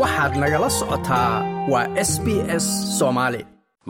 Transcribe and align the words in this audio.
waxaad 0.00 0.32
nagala 0.42 0.68
socotaa 0.78 1.32
waa 1.72 1.86
s 2.08 2.12
b 2.24 2.26
s 2.62 2.66
soomaali 2.98 3.40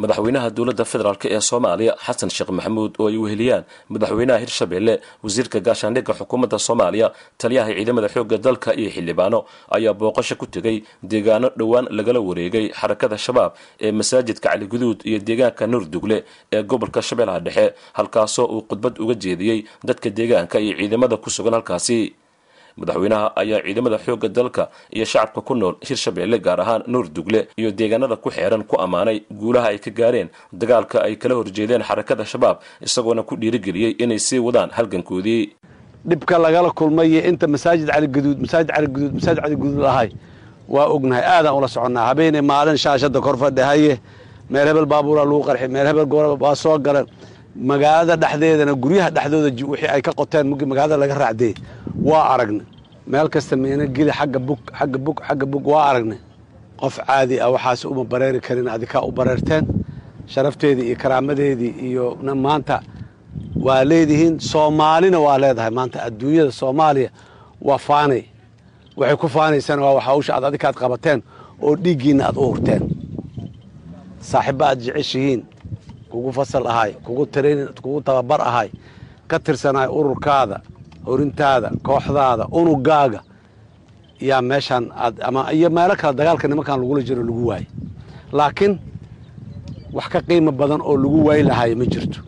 madaxweynaha 0.03 0.49
dowladda 0.57 0.85
federaalk 0.93 1.25
ee 1.35 1.41
soomaaliya 1.51 1.93
xasan 2.07 2.31
sheekh 2.37 2.51
maxamuud 2.57 2.93
oo 3.01 3.09
ay 3.11 3.17
weheliyaan 3.25 3.65
madaxweynaha 3.95 4.39
hirshabelle 4.45 4.95
wasiirka 5.25 5.59
gaashaandhigga 5.67 6.13
xukuumadda 6.19 6.59
soomaaliya 6.67 7.07
taliyaha 7.41 7.71
ciidamada 7.77 8.09
xoogga 8.15 8.37
dalka 8.47 8.71
iyo 8.81 8.91
xildhibaano 8.97 9.39
ayaa 9.77 9.95
booqasho 10.01 10.35
ku 10.41 10.47
tegay 10.55 10.77
deegaano 11.11 11.49
dhowaan 11.59 11.87
lagala 11.99 12.21
wareegay 12.29 12.67
xarakada 12.81 13.17
shabaab 13.27 13.53
ee 13.85 13.93
masaajidka 13.99 14.49
caliguduud 14.49 14.99
iyo 15.09 15.19
deegaanka 15.29 15.65
nuurdugle 15.73 16.19
ee 16.55 16.63
gobolka 16.71 17.01
shabeellaha 17.09 17.41
dhexe 17.47 17.67
halkaasoo 17.99 18.47
uu 18.55 18.63
khudbad 18.69 18.95
uga 19.05 19.15
jeediyey 19.25 19.59
dadka 19.89 20.09
deegaanka 20.19 20.57
iyo 20.65 20.75
ciidamada 20.81 21.17
ku 21.17 21.31
sugan 21.37 21.55
halkaasi 21.59 21.99
madaxweynaha 22.81 23.27
ayaa 23.43 23.61
ciidamada 23.67 23.99
xoogga 24.05 24.29
dalka 24.39 24.63
iyo 24.97 25.05
shacabka 25.13 25.41
ku 25.49 25.55
nool 25.55 25.75
hirshabelle 25.89 26.39
gaar 26.47 26.61
ahaan 26.65 26.83
nuur 26.93 27.07
dugle 27.17 27.41
iyo 27.61 27.71
deegaanada 27.79 28.17
ku 28.17 28.29
xeeran 28.37 28.63
ku 28.71 28.75
ammaanay 28.85 29.19
guulaha 29.41 29.69
ay 29.73 29.79
ka 29.79 29.91
gaareen. 29.91 30.29
Dagaalka 30.53 30.97
ay 31.07 31.15
kala 31.17 31.35
horjeedeen 31.39 31.83
xarakada 31.89 32.25
shabaab 32.33 32.57
isagoona 32.87 33.23
ku 33.23 33.35
dhiirigeliyey 33.37 33.93
inay 34.03 34.19
sii 34.19 34.39
wadaan 34.47 34.71
halgankoodii. 34.77 35.45
Dhibka 36.09 36.39
lagala 36.39 36.71
kulmayo 36.79 37.21
inta 37.31 37.47
masaajid 37.55 37.89
caligaduud 37.95 38.39
masaajid 38.45 38.69
caligaduud 38.75 39.13
masaajid 39.19 39.41
caligaduud 39.45 39.79
lahay 39.87 40.09
waa 40.69 40.87
ognahay. 40.95 41.25
Aadaan 41.35 41.55
ula 41.59 41.69
soconnaa. 41.69 42.07
Habeenay 42.11 42.43
maalin 42.43 42.77
shaashadda 42.85 43.21
kor 43.27 43.37
fadhihaye 43.43 43.95
meel 44.51 44.67
hebel 44.71 44.87
baabuuraa 44.93 45.25
lagu 45.31 45.43
qarxi 45.49 45.69
meel 45.75 45.87
hebel 45.91 46.07
goora 46.13 46.29
waa 46.45 46.55
soo 46.63 46.77
galan 46.87 47.07
magaalada 47.57 48.17
dhexdeedana 48.17 48.75
guryaha 48.75 49.11
dhexdooda 49.11 49.51
wixii 49.71 49.89
ay 49.89 50.03
ka 50.03 50.13
qoteen 50.13 50.47
magaalada 50.51 50.97
laga 50.97 51.15
raacdee 51.15 51.55
waa 52.03 52.35
aragnay 52.35 52.67
meel 53.07 53.29
kasta 53.29 53.57
meena 53.57 53.87
geli 53.87 54.11
xagga 54.11 54.39
bug 54.39 54.59
xagga 54.79 54.99
bug 54.99 55.19
xagga 55.29 55.47
bug 55.47 55.67
waa 55.67 55.85
aragnay 55.91 56.19
qof 56.81 56.99
caadi 57.07 57.39
ah 57.41 57.51
waxaas 57.55 57.85
uma 57.85 58.05
bareeri 58.05 58.41
karin 58.41 58.67
adikaa 58.69 59.03
u 59.07 59.13
bareerteen. 59.13 59.65
Sharafteedii 60.27 60.87
iyo 60.89 60.97
karaamadeedii 60.97 61.75
iyo 61.89 62.17
maanta 62.35 62.81
waa 63.67 63.85
leedihiin 63.85 64.41
soomaalina 64.41 65.19
waa 65.21 65.39
leedahay. 65.39 65.71
Maanta 65.71 66.03
adduunyada 66.03 66.51
soomaaliya 66.53 67.11
waa 67.63 67.79
faanay. 67.79 68.23
Waxay 68.97 69.17
ku 69.17 69.29
faanaysaan 69.29 69.79
waa 69.81 70.01
hawsha 70.01 70.35
aad 70.35 70.45
adikaad 70.45 70.75
qabateen 70.75 71.23
oo 71.63 71.77
dhiiggiinna 71.77 72.25
aad 72.29 72.37
u 72.37 72.45
hurteen 72.51 72.83
saaxiibba 74.21 74.65
aad 74.71 74.81
jeceshihiin 74.81 75.41
kugu 76.15 76.31
fasal 76.39 76.65
ahay 76.73 76.93
kugu 77.05 77.25
training 77.35 77.69
kugu 77.83 77.99
tababar 78.07 78.41
ahay 78.51 78.69
ka 79.31 79.37
tirsanahay 79.45 79.89
ururkaada 79.99 80.57
horintaada 81.09 81.69
kooxdaada 81.87 82.45
unugaaga 82.59 83.21
yaa 84.29 84.43
meeshaan 84.51 84.85
aad 85.05 85.17
ama 85.29 85.41
iyo 85.57 85.69
meelo 85.77 85.95
kale 86.01 86.15
dagaalka 86.19 86.47
nimankan 86.51 86.79
lagula 86.81 87.01
jiro 87.09 87.23
lagu 87.29 87.43
waayey 87.51 87.67
laakiin 88.39 88.75
wax 89.97 90.07
ka 90.13 90.21
qiimo 90.29 90.51
badan 90.61 90.81
oo 90.89 90.95
lagu 91.03 91.19
waayi 91.27 91.43
lahaayo 91.51 91.75
ma 91.81 91.87
jirto. 91.93 92.21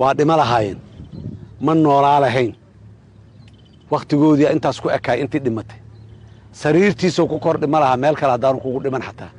Waa 0.00 0.14
dhimo 0.18 0.34
lahaayeen 0.40 0.78
ma 1.64 1.72
noolaa 1.74 2.20
lahayn. 2.24 2.52
Wakhtigoodii 3.90 4.46
intaas 4.54 4.78
ku 4.82 4.88
ekaay 4.96 5.18
intii 5.22 5.40
dhimatay. 5.46 5.78
Sariirtiisoo 6.60 7.26
ku 7.30 7.38
kor 7.44 7.56
dhimo 7.62 7.78
lahaa 7.82 7.96
meel 8.02 8.14
kale 8.20 8.32
haddaanu 8.36 8.58
kugu 8.64 8.78
dhiman 8.84 9.02
xataa 9.06 9.30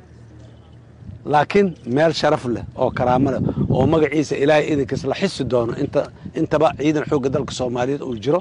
laakiin 1.24 1.74
meel 1.86 2.12
sharaf 2.12 2.44
leh 2.54 2.64
oo 2.76 2.90
karaamo 2.90 3.30
leh 3.30 3.40
oo 3.70 3.86
magaciisa 3.86 4.36
ilaahay 4.36 4.72
idinkiis 4.72 5.04
la 5.04 5.14
xisi 5.14 5.44
doono. 5.44 5.72
Inta 5.82 6.02
intaba 6.34 6.72
ciidan 6.78 7.04
xoogga 7.10 7.28
dalka 7.34 7.52
soomaaliyeed 7.52 8.02
uu 8.02 8.16
jiro 8.24 8.40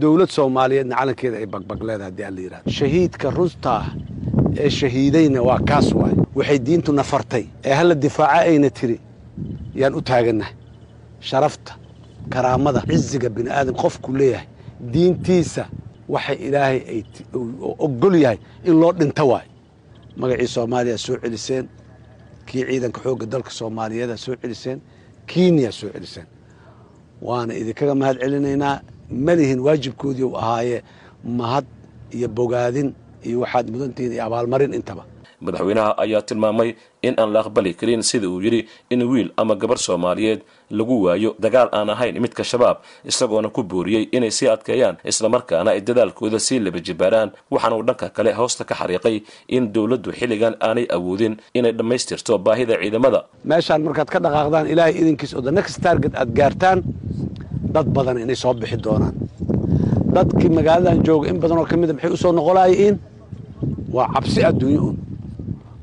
dowlad 0.00 0.28
soomaaliyeedna 0.36 0.96
calankeeda 0.96 1.36
ay 1.42 1.46
bagbag 1.46 1.80
leedahay 1.82 2.10
haddii 2.10 2.24
alla 2.28 2.40
yidhahdo 2.40 2.70
shahiidka 2.78 3.30
runtaa 3.30 3.82
ee 4.62 4.70
shahiidayna 4.70 5.40
waa 5.48 5.58
kaas 5.70 5.92
waay 6.00 6.14
waxay 6.38 6.58
diintu 6.58 6.92
nafartay. 6.92 7.44
Ee 7.64 7.74
hala 7.78 7.94
difaaca 7.94 8.40
ayna 8.48 8.70
tiri 8.70 9.00
yaan 9.80 9.94
u 9.94 10.00
taagannahay 10.02 10.54
sharafta 11.20 11.72
karaamada 12.32 12.80
ciziga 12.90 13.28
bini 13.28 13.50
aadam 13.50 13.74
qofku 13.82 14.12
leeyahay 14.20 14.46
diintiisa 14.94 15.64
waxay 16.08 16.36
ilaahay 16.48 16.78
ay 16.92 17.00
ogol 17.86 18.14
yahay 18.24 18.38
in 18.64 18.74
loo 18.80 18.92
dhinto 18.92 19.24
waay 19.32 19.46
magacii 20.20 20.48
soomaaliya 20.56 20.98
soo 20.98 21.16
celiseen 21.22 21.64
kii 22.46 22.64
ciidanka 22.68 23.00
xoogga 23.04 23.26
dalka 23.32 23.50
soomaaliyeeda 23.58 24.16
soo 24.24 24.34
celiseen 24.42 24.78
kenya 25.26 25.70
soo 25.72 25.90
celiseen. 25.94 26.26
Waana 27.26 27.52
idinkaga 27.60 27.94
mahad 27.94 28.16
celinaynaa 28.22 28.74
malihin 29.26 29.60
waajibkoodii 29.66 30.26
u 30.30 30.36
ahaayee 30.42 30.80
mahad 31.24 31.64
iyo 32.16 32.28
bogaadin 32.28 32.88
iyo 33.28 33.40
waxaad 33.40 33.66
mudantihiin 33.72 34.12
iyo 34.12 34.24
abaalmarin 34.26 34.74
intaba 34.74 35.04
madaxweynaha 35.46 35.90
ayaa 36.04 36.22
tilmaamay 36.28 36.70
in 37.08 37.14
aan 37.20 37.30
la 37.34 37.40
aqbali 37.44 37.70
karin 37.80 38.02
sida 38.10 38.26
uu 38.32 38.40
yidhi 38.46 38.60
in 38.94 39.00
wiil 39.10 39.28
ama 39.42 39.54
gabar 39.62 39.78
soomaaliyeed 39.86 40.40
lagu 40.78 40.96
waayo 41.04 41.30
dagaal 41.44 41.68
aan 41.78 41.88
ahayn 41.94 42.16
midka 42.24 42.44
shabaab 42.50 42.76
isagoona 43.10 43.48
ku 43.56 43.62
booriyey 43.72 44.04
inay 44.16 44.30
sii 44.38 44.48
adkeeyaan 44.54 44.96
islamarkaana 45.12 45.70
ay 45.74 45.80
dadaalkooda 45.88 46.38
sii 46.46 46.58
laba 46.66 46.80
jibaaraan. 46.88 47.28
Waxaana 47.52 47.74
uu 47.78 47.84
dhanka 47.88 48.06
kale 48.16 48.30
hoosta 48.38 48.62
ka 48.68 48.74
xariiqay 48.80 49.16
in 49.56 49.62
dowladdu 49.74 50.10
xilligan 50.18 50.54
aanay 50.66 50.86
awoodin 50.96 51.34
inay 51.58 51.72
dhammaystirto 51.78 52.32
baahida 52.46 52.74
ciidamada. 52.82 53.20
Meeshaan 53.50 53.80
markaad 53.86 54.08
ka 54.14 54.18
dhaqaaqdaan 54.24 54.66
ilaahay 54.72 54.94
idinkiis 55.02 55.32
oo 55.36 55.42
the 55.48 55.50
next 55.58 55.76
target 55.86 56.12
aad 56.22 56.30
gaartaan 56.38 56.78
dad 57.74 57.86
badan 57.96 58.18
inay 58.24 58.36
soo 58.42 58.54
bixi 58.60 58.76
doonaan. 58.86 59.14
Dadkii 60.16 60.50
magaaladan 60.58 60.98
jooga 61.06 61.26
in 61.32 61.38
badanoo 61.42 61.66
ka 61.70 61.74
mida 61.80 61.92
maxay 61.96 62.12
u 62.12 62.16
soo 62.22 62.32
waa 63.96 64.08
cabsi 64.14 64.40
adduunyo 64.48 64.80
un 64.88 64.96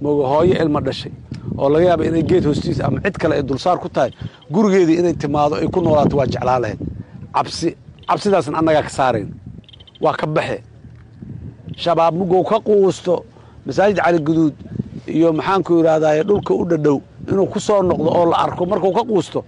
moga 0.02 0.26
hooyo 0.32 0.54
ilma 0.64 0.80
dhashay 0.82 1.12
oo 1.58 1.70
laga 1.70 1.86
yaaba 1.90 2.04
inay 2.10 2.24
geed 2.30 2.44
hoostiisa 2.46 2.86
ama 2.88 3.00
cid 3.06 3.16
kale 3.22 3.34
ay 3.36 3.44
dulsaar 3.44 3.78
ku 3.84 3.90
tahay 3.90 4.12
gurigeedii 4.54 4.98
inay 5.02 5.14
timaado 5.14 5.56
ay 5.56 5.68
ku 5.68 5.80
noolaato 5.82 6.16
waa 6.18 6.28
jeclaa 6.34 6.60
lahayd. 6.64 6.80
Cabsi 7.36 7.70
cabsidaasna 8.08 8.58
annagaa 8.60 8.84
ka 8.84 8.90
saarayn. 8.90 9.30
Waa 10.02 10.14
ka 10.20 10.28
baxe. 10.28 10.58
Shabaab 11.78 12.14
mugow 12.16 12.44
ka 12.44 12.60
quusto 12.60 13.26
masaajid 13.66 13.98
caligaduud 14.04 14.56
iyo 15.08 15.34
maxaanku 15.34 15.80
idhaahdaye 15.80 16.24
dhulka 16.24 16.54
u 16.54 16.66
dhadhow 16.66 16.98
inuu 17.32 17.48
ku 17.54 17.60
soo 17.60 17.82
noqdo 17.84 18.10
oo 18.10 18.26
la 18.32 18.38
arko. 18.46 18.66
Markuu 18.66 18.92
ka 18.94 19.04
quusto 19.04 19.40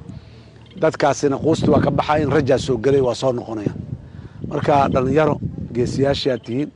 dadkaasina 0.81 1.37
quusti 1.37 1.69
waa 1.69 1.81
ka 1.81 1.91
baxayn 1.91 2.29
rajaa 2.29 2.57
soo 2.57 2.77
gelay 2.77 3.01
waa 3.01 3.15
soo 3.15 3.31
noqonayaan 3.33 3.77
marka 4.49 4.87
dhallinyaro 4.93 5.35
geesiyaashaad 5.73 6.41
tihiin 6.45 6.69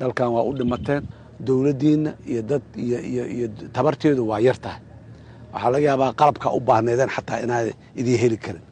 dalkan 0.00 0.28
waa 0.34 0.42
u 0.48 0.52
dhimateen 0.58 1.02
dowladdiinna 1.46 2.10
iyo 2.32 2.42
dad 2.50 2.62
iyo 2.76 3.46
tabarteedu 3.76 4.22
waa 4.30 4.40
yar 4.48 4.58
tahay. 4.64 4.80
Waxaa 5.52 5.70
laga 5.74 5.86
yaabaa 5.90 6.12
qalabkaa 6.20 6.50
u 6.58 6.60
baahneedeen 6.68 7.10
xataa 7.16 7.38
inaad 7.44 7.66
idiin 8.00 8.18
heli 8.22 8.36
karin. 8.44 8.64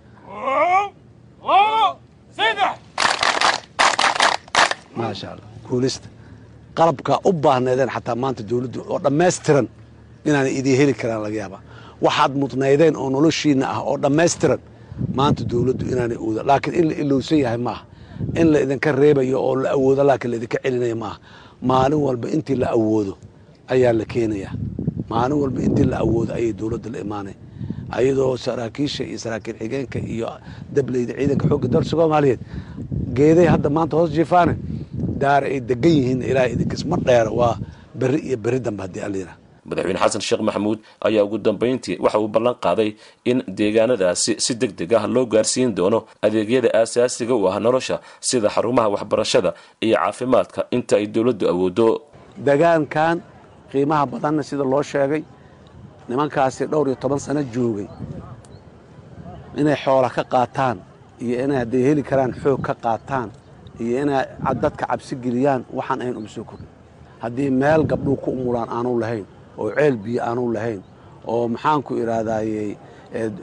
Maasha 4.97 5.27
allah 5.33 5.49
kuulista. 5.69 6.09
Qalabkaa 6.79 7.19
u 7.29 7.33
baahneedeen 7.45 7.91
xataa 7.95 8.17
maanta 8.23 8.43
dowladdu 8.51 8.81
oo 8.93 8.99
dhammaystiran 9.05 9.67
inaana 10.29 10.49
idiin 10.59 10.79
heli 10.81 10.95
karaan 11.01 11.23
laga 11.27 11.37
yaabaa. 11.43 11.63
Waxaad 12.05 12.33
mudnaydeen 12.43 12.95
oo 13.03 13.09
noloshiinna 13.15 13.65
ah 13.75 13.81
oo 13.89 13.97
dhammaystiran 14.05 14.61
maanta 15.19 15.43
dowladdu 15.53 15.85
inaanay 15.93 16.19
ooda 16.27 16.41
laakiin 16.51 16.75
in 16.81 16.85
la 16.89 16.95
ilowsan 17.03 17.39
yahay 17.45 17.61
maaha 17.69 17.83
in 18.41 18.47
la 18.53 18.59
idinka 18.65 18.91
reebayo 18.93 19.39
oo 19.47 19.55
la 19.63 19.71
awoodo 19.77 20.03
laakiin 20.09 20.31
laidinka 20.33 20.59
celinaya 20.65 20.97
maaha 21.03 21.17
maalin 21.69 21.99
walba 22.07 22.27
intii 22.37 22.57
la 22.63 22.69
awoodo 22.77 23.15
ayaa 23.73 23.93
la 23.99 24.05
keenayaa. 24.13 24.53
Maalin 25.11 25.39
walba 25.43 25.61
intii 25.67 25.85
la 25.93 25.97
awoodo 26.05 26.33
ayay 26.39 26.53
dowladda 26.59 26.89
la 26.95 26.99
imaanay 27.07 27.35
ayadoo 27.97 28.37
saraakiisha 28.37 29.03
iyo 29.11 29.19
saraakiil 29.25 29.57
xigeenka 29.61 29.99
iyo 30.15 30.29
dableyda 30.75 31.13
ciidanka 31.19 31.45
xoogga 31.51 31.69
dalka 31.73 31.89
soomaaliyeed 31.91 32.41
geeday 33.17 33.47
hadda 33.53 33.71
maanta 33.77 33.95
hoos 33.99 34.11
jiifaane 34.17 34.55
daar 35.23 35.43
ay 35.45 35.61
degan 35.71 35.93
yihiin 35.99 36.23
ilaahay 36.31 36.53
idinkiis 36.55 36.83
ma 36.91 36.97
dheera 37.07 37.31
waa 37.41 37.55
berri 38.01 38.19
iyo 38.29 38.37
berri 38.45 38.61
dambe 38.67 38.83
haddii 38.85 39.01
allayidhaha 39.07 39.37
madaxweyne 39.69 39.99
xasan 40.03 40.21
sheekh 40.29 40.43
maxamuud 40.49 40.79
ayaa 41.07 41.25
ugu 41.27 41.39
dambayntii 41.47 41.97
waxa 42.05 42.19
uu 42.25 42.29
ballan 42.35 42.55
qaaday 42.65 42.91
in 43.31 43.39
deegaanadaasi 43.59 44.33
si 44.45 44.53
deg 44.61 44.73
deg 44.81 44.93
ah 44.99 45.05
loo 45.15 45.27
gaarsiin 45.35 45.71
doono 45.79 45.99
adeegyada 46.27 46.69
aasaasiga 46.81 47.35
u 47.35 47.45
ah 47.51 47.57
nolosha 47.67 47.97
sida 48.29 48.49
xarumaha 48.55 48.89
waxbarashada 48.95 49.51
iyo 49.85 49.97
caafimaadka 50.03 50.61
inta 50.77 50.95
ay 51.01 51.07
dowladdu 51.15 51.45
awoodo. 51.53 51.89
Degaankan 52.47 53.17
qiimaha 53.71 54.05
badanna 54.13 54.43
sida 54.49 54.65
loo 54.73 54.83
sheegay 54.93 55.23
nimankaasi 56.09 56.63
dhowr 56.73 56.87
iyo 56.89 56.97
toban 57.03 57.19
sano 57.27 57.43
joogay 57.55 57.89
inay 59.61 59.77
xoola 59.85 60.09
ka 60.17 60.23
qaataan 60.35 60.79
iyo 61.25 61.35
inay 61.45 61.59
hadday 61.63 61.83
heli 61.89 62.03
karaan 62.11 62.33
xoog 62.43 62.61
ka 62.67 62.75
qaataan 62.85 63.29
iyo 63.83 63.95
inay 64.03 64.25
dadka 64.63 64.85
cabsi 64.91 65.15
geliyaan 65.25 65.63
waxaan 65.79 66.01
ahayn 66.03 66.17
uma 66.21 66.29
soo 66.29 66.45
haddii 67.23 67.51
meel 67.51 67.83
gabdhuu 67.91 68.17
ku 68.25 68.31
umulaan 68.31 68.69
aanu 68.77 68.91
lahayn 69.03 69.27
oo 69.59 69.69
ceel 69.77 69.97
biyo 70.05 70.21
aanu 70.29 70.43
lahayn 70.57 70.81
oo 71.33 71.49
maxaanku 71.55 71.91
idhaahdayey 72.03 72.69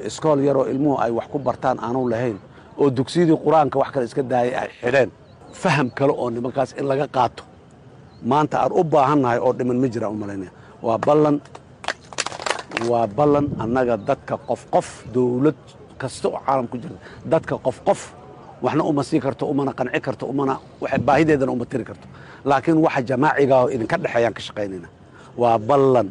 iskool 0.09 0.39
yaroo 0.47 0.65
ilmuhu 0.73 0.95
ay 1.03 1.11
wax 1.17 1.27
ku 1.33 1.37
bartaan 1.47 1.77
aanu 1.85 2.01
lahayn 2.13 2.37
oo 2.81 2.87
dugsiyadii 2.97 3.37
qur'aanka 3.45 3.75
wax 3.81 3.89
kale 3.93 4.05
iska 4.09 4.23
daayay 4.31 4.55
ay 4.61 4.69
xidheen. 4.81 5.09
Faham 5.63 5.87
kale 5.97 6.13
oo 6.21 6.29
nimankaas 6.35 6.71
in 6.79 6.85
laga 6.91 7.07
qaato. 7.15 7.43
Maanta 8.31 8.55
aan 8.63 8.71
u 8.79 8.83
baahannahay 8.83 9.39
oo 9.45 9.51
dhiman 9.57 9.77
ma 9.83 9.87
jiraan 9.93 10.13
u 10.15 10.17
malaynaya. 10.23 10.51
Waa 10.85 10.97
ballan 11.07 11.37
waa 12.89 13.07
ballan 13.17 13.45
annaga 13.63 13.95
dadka 14.09 14.35
qof 14.49 14.61
qof 14.73 14.87
dawlad 15.13 15.55
kasta 16.01 16.27
oo 16.29 16.39
caalam 16.45 16.67
ku 16.71 16.77
jirta 16.81 16.97
dadka 17.31 17.55
qof 17.65 17.77
qof 17.87 18.01
waxna 18.65 18.83
uma 18.83 19.03
sii 19.09 19.19
karto 19.25 19.43
umana 19.53 19.71
qanci 19.79 19.99
karto 20.07 20.25
umana 20.33 20.53
baahideedana 21.07 21.51
uma 21.55 21.65
tiri 21.71 21.85
karto. 21.89 22.05
Laakiin 22.49 22.77
waxa 22.85 23.01
jamaaciga 23.09 23.55
oo 23.63 23.69
idinka 23.75 23.97
dhexeeyaan 24.03 24.33
ka 24.37 24.41
shaqaynayna 24.47 24.87
waa 25.37 25.57
ballan 25.59 26.07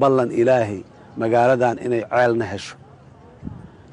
ballan 0.00 0.30
ilaahay 0.40 0.80
magaaladan 1.20 1.76
inay 1.84 2.02
ceelna 2.10 2.44
hesho 2.52 2.76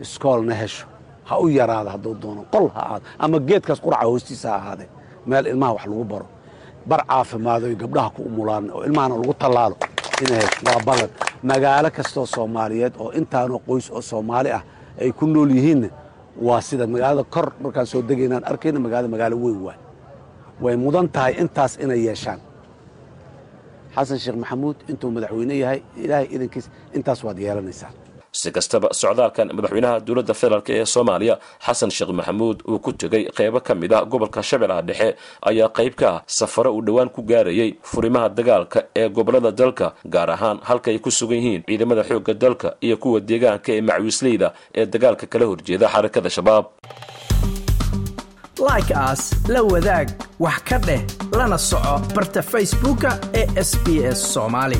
iskoolna 0.01 0.55
hesho. 0.55 0.85
Ha 1.29 1.37
u 1.39 1.47
yaraado 1.49 1.89
hadduu 1.89 2.15
doono. 2.21 2.45
Qol 2.51 2.67
ha 2.75 2.81
ahaado. 2.85 3.05
Ama 3.19 3.37
geedkaas 3.39 3.79
quraca 3.81 4.05
hoostiisa 4.09 4.49
ha 4.49 4.55
ahaadee 4.55 4.87
meel 5.25 5.45
ilmaha 5.45 5.73
wax 5.73 5.85
lagu 5.85 6.03
baro. 6.03 6.25
Bar 6.89 7.01
caafimaado 7.07 7.65
oy 7.69 7.75
gabdhaha 7.75 8.09
ku 8.15 8.21
umulaan 8.23 8.71
oo 8.71 8.83
ilmahana 8.87 9.15
lagu 9.21 9.33
tallaalo 9.33 9.75
inay 10.23 10.39
hesho. 10.41 10.59
Waa 10.65 10.79
ballan. 10.87 11.09
Magaalo 11.43 11.89
kastoo 11.91 12.25
soomaaliyeed 12.25 12.93
oo 12.99 13.11
intaanoo 13.19 13.59
qoys 13.67 13.91
oo 13.91 14.01
soomaali 14.01 14.51
ah 14.51 14.63
ay 15.01 15.11
ku 15.11 15.27
nool 15.27 15.51
yihiinna 15.51 15.89
waa 16.41 16.61
sida 16.61 16.87
magaalada 16.87 17.23
kor 17.23 17.47
markaan 17.61 17.85
soo 17.85 18.01
degaynaan 18.01 18.43
arkayna 18.43 18.79
magaalada 18.79 19.09
magaalo 19.13 19.35
weyn 19.43 19.59
waay. 19.65 19.77
Way 20.63 20.75
mudan 20.75 21.07
tahay 21.09 21.33
intaas 21.41 21.77
inay 21.83 22.01
yeeshaan 22.07 22.39
xasan 23.99 24.19
sheekh 24.23 24.37
maxamuud 24.43 24.77
intuu 24.91 25.11
madaxweyne 25.15 25.55
yahay 25.63 25.79
ilaahay 26.03 26.27
idankiis 26.35 26.65
intaas 26.97 27.19
waad 27.27 27.37
yeelanaysaan. 27.45 27.93
Si 28.39 28.49
kastaba 28.55 28.87
socdaalkan 29.01 29.47
madaxweynaha 29.57 29.99
dowladda 30.07 30.33
federaalk 30.41 30.69
ee 30.75 30.85
soomaaliya 30.93 31.35
xasan 31.65 31.91
sheekh 31.97 32.11
maxamuud 32.19 32.57
uu 32.71 32.79
ku 32.85 32.91
tegey 33.01 33.23
qaybo 33.37 33.59
ka 33.67 33.73
mid 33.81 33.91
ah 33.97 34.03
gobolka 34.11 34.41
shabeellaha 34.49 34.81
dhexe 34.89 35.07
ayaa 35.49 35.69
qayb 35.77 35.93
ka 36.01 36.07
ah 36.15 36.21
safaro 36.39 36.69
uu 36.77 36.83
dhowaan 36.87 37.09
ku 37.15 37.21
gaarayey 37.31 37.69
furimaha 37.91 38.27
dagaalka 38.37 38.79
ee 39.01 39.07
gobollada 39.17 39.51
dalka 39.61 39.87
gaar 40.15 40.29
ahaan 40.35 40.57
halka 40.69 40.87
ay 40.93 40.99
ku 41.05 41.09
sugan 41.19 41.37
yihiin 41.41 41.63
ciidamada 41.69 42.03
xoogga 42.09 42.33
dalka 42.43 42.67
iyo 42.85 42.95
kuwa 43.03 43.19
deegaanka 43.29 43.69
ee 43.77 43.81
macwiisleyda 43.89 44.47
ee 44.79 44.85
dagaalka 44.93 45.25
kala 45.33 45.45
horjeeda 45.51 45.87
xarakada 45.93 46.29
shabaab 46.37 46.65
like 48.59 48.91
aas 48.95 49.21
la 49.47 49.61
wadaag 49.63 50.07
wax 50.39 50.59
ka 50.69 50.77
dheh 50.87 51.01
lana 51.37 51.57
soco 51.57 51.93
barta 52.15 52.41
facebooka 52.51 53.11
ee 53.33 53.45
sb 53.69 53.87
s 54.17 54.19
soomaali 54.33 54.79